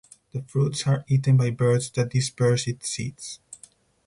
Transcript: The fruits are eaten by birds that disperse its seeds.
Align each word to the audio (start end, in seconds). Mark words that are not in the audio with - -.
The 0.31 0.41
fruits 0.41 0.87
are 0.87 1.05
eaten 1.07 1.37
by 1.37 1.51
birds 1.51 1.91
that 1.91 2.09
disperse 2.09 2.65
its 2.67 2.89
seeds. 2.89 3.39